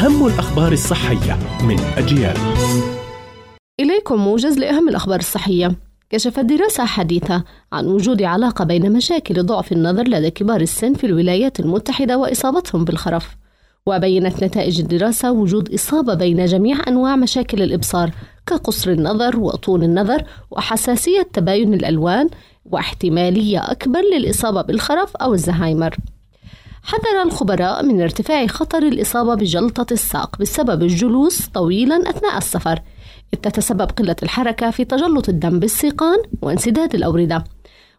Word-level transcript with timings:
أهم 0.00 0.26
الأخبار 0.26 0.72
الصحية 0.72 1.38
من 1.62 1.80
أجيال. 1.80 2.36
إليكم 3.80 4.16
موجز 4.16 4.58
لأهم 4.58 4.88
الأخبار 4.88 5.18
الصحية. 5.18 5.76
كشفت 6.10 6.40
دراسة 6.40 6.84
حديثة 6.84 7.44
عن 7.72 7.86
وجود 7.86 8.22
علاقة 8.22 8.64
بين 8.64 8.92
مشاكل 8.92 9.42
ضعف 9.42 9.72
النظر 9.72 10.08
لدى 10.08 10.30
كبار 10.30 10.60
السن 10.60 10.94
في 10.94 11.06
الولايات 11.06 11.60
المتحدة 11.60 12.18
وإصابتهم 12.18 12.84
بالخرف 12.84 13.36
وبينت 13.86 14.44
نتائج 14.44 14.80
الدراسة 14.80 15.32
وجود 15.32 15.74
إصابة 15.74 16.14
بين 16.14 16.44
جميع 16.44 16.76
أنواع 16.88 17.16
مشاكل 17.16 17.62
الإبصار 17.62 18.10
كقصر 18.46 18.90
النظر 18.90 19.40
وطول 19.40 19.84
النظر 19.84 20.24
وحساسية 20.50 21.22
تباين 21.32 21.74
الألوان 21.74 22.28
واحتمالية 22.64 23.70
أكبر 23.70 24.00
للإصابة 24.00 24.62
بالخرف 24.62 25.16
أو 25.16 25.34
الزهايمر. 25.34 25.96
حذر 26.82 27.22
الخبراء 27.22 27.84
من 27.84 28.00
ارتفاع 28.00 28.46
خطر 28.46 28.82
الإصابة 28.82 29.34
بجلطة 29.34 29.86
الساق 29.92 30.38
بسبب 30.38 30.82
الجلوس 30.82 31.46
طويلا 31.46 32.10
أثناء 32.10 32.38
السفر. 32.38 32.82
إذ 33.34 33.38
تتسبب 33.38 33.90
قلة 33.90 34.16
الحركة 34.22 34.70
في 34.70 34.84
تجلط 34.84 35.28
الدم 35.28 35.58
بالسيقان 35.58 36.18
وانسداد 36.42 36.94
الأوردة. 36.94 37.44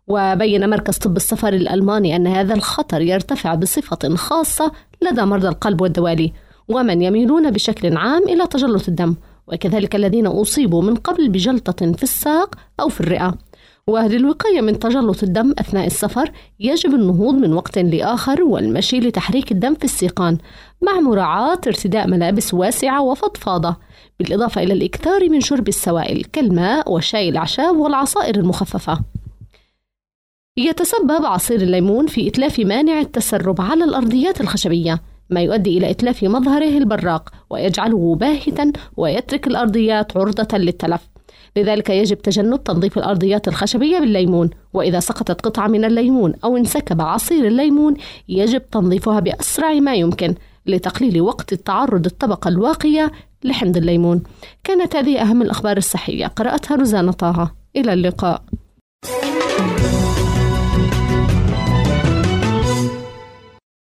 وبين 0.07 0.69
مركز 0.69 0.97
طب 0.97 1.17
السفر 1.17 1.53
الألماني 1.53 2.15
أن 2.15 2.27
هذا 2.27 2.53
الخطر 2.53 3.01
يرتفع 3.01 3.55
بصفة 3.55 4.15
خاصة 4.15 4.71
لدى 5.01 5.21
مرضى 5.21 5.47
القلب 5.47 5.81
والدوالي 5.81 6.33
ومن 6.67 7.01
يميلون 7.01 7.51
بشكل 7.51 7.97
عام 7.97 8.23
إلى 8.23 8.47
تجلط 8.47 8.87
الدم. 8.87 9.15
وكذلك 9.47 9.95
الذين 9.95 10.27
أصيبوا 10.27 10.81
من 10.81 10.95
قبل 10.95 11.29
بجلطة 11.29 11.91
في 11.91 12.03
الساق 12.03 12.55
أو 12.79 12.89
في 12.89 13.01
الرئة. 13.01 13.37
وللوقاية 13.87 14.61
من 14.61 14.79
تجلط 14.79 15.23
الدم 15.23 15.53
أثناء 15.59 15.85
السفر 15.85 16.31
يجب 16.59 16.95
النهوض 16.95 17.33
من 17.33 17.53
وقت 17.53 17.77
لآخر 17.77 18.43
والمشي 18.43 18.99
لتحريك 18.99 19.51
الدم 19.51 19.75
في 19.75 19.83
السيقان 19.83 20.37
مع 20.81 20.99
مراعاة 20.99 21.59
ارتداء 21.67 22.07
ملابس 22.07 22.53
واسعة 22.53 23.01
وفضفاضة 23.01 23.75
بالإضافة 24.19 24.63
إلى 24.63 24.73
الإكثار 24.73 25.29
من 25.29 25.41
شرب 25.41 25.67
السوائل 25.67 26.23
كالماء 26.23 26.91
وشاي 26.91 27.29
الأعشاب 27.29 27.77
والعصائر 27.77 28.35
المخففة. 28.35 28.99
يتسبب 30.57 31.25
عصير 31.25 31.61
الليمون 31.61 32.07
في 32.07 32.27
إتلاف 32.27 32.59
مانع 32.59 32.99
التسرب 32.99 33.61
على 33.61 33.83
الأرضيات 33.83 34.41
الخشبية 34.41 35.01
ما 35.29 35.41
يؤدي 35.41 35.77
إلى 35.77 35.91
إتلاف 35.91 36.23
مظهره 36.23 36.77
البراق 36.77 37.29
ويجعله 37.49 38.15
باهتا 38.15 38.71
ويترك 38.97 39.47
الأرضيات 39.47 40.17
عرضة 40.17 40.57
للتلف. 40.57 41.10
لذلك 41.57 41.89
يجب 41.89 42.21
تجنب 42.21 42.63
تنظيف 42.63 42.97
الأرضيات 42.97 43.47
الخشبية 43.47 43.99
بالليمون 43.99 44.49
وإذا 44.73 44.99
سقطت 44.99 45.41
قطعة 45.41 45.67
من 45.67 45.85
الليمون 45.85 46.33
أو 46.43 46.57
انسكب 46.57 47.01
عصير 47.01 47.47
الليمون 47.47 47.93
يجب 48.29 48.69
تنظيفها 48.69 49.19
بأسرع 49.19 49.73
ما 49.73 49.95
يمكن 49.95 50.35
لتقليل 50.65 51.21
وقت 51.21 51.53
التعرض 51.53 52.05
الطبقة 52.05 52.47
الواقية 52.47 53.11
لحمض 53.43 53.77
الليمون. 53.77 54.23
كانت 54.63 54.95
هذه 54.95 55.21
أهم 55.21 55.41
الأخبار 55.41 55.77
الصحية. 55.77 56.27
قرأتها 56.27 56.75
روزانا 56.75 57.11
طه. 57.11 57.51
إلى 57.75 57.93
اللقاء. 57.93 58.43